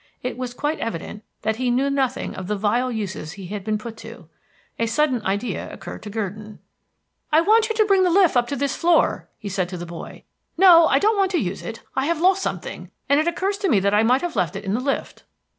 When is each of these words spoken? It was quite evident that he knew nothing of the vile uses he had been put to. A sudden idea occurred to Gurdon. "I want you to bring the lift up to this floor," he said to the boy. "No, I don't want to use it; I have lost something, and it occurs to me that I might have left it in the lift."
It 0.23 0.35
was 0.35 0.55
quite 0.55 0.79
evident 0.79 1.23
that 1.43 1.57
he 1.57 1.69
knew 1.69 1.87
nothing 1.91 2.33
of 2.33 2.47
the 2.47 2.55
vile 2.55 2.91
uses 2.91 3.33
he 3.33 3.45
had 3.45 3.63
been 3.63 3.77
put 3.77 3.97
to. 3.97 4.29
A 4.79 4.87
sudden 4.87 5.21
idea 5.23 5.71
occurred 5.71 6.01
to 6.01 6.09
Gurdon. 6.09 6.57
"I 7.31 7.39
want 7.41 7.69
you 7.69 7.75
to 7.75 7.85
bring 7.85 8.01
the 8.01 8.09
lift 8.09 8.35
up 8.35 8.47
to 8.47 8.55
this 8.55 8.75
floor," 8.75 9.29
he 9.37 9.47
said 9.47 9.69
to 9.69 9.77
the 9.77 9.85
boy. 9.85 10.23
"No, 10.57 10.87
I 10.87 10.97
don't 10.97 11.17
want 11.17 11.29
to 11.33 11.37
use 11.37 11.61
it; 11.61 11.83
I 11.95 12.07
have 12.07 12.19
lost 12.19 12.41
something, 12.41 12.89
and 13.09 13.19
it 13.19 13.27
occurs 13.27 13.59
to 13.59 13.69
me 13.69 13.79
that 13.81 13.93
I 13.93 14.01
might 14.01 14.21
have 14.23 14.35
left 14.35 14.55
it 14.55 14.65
in 14.65 14.73
the 14.73 14.79
lift." 14.79 15.21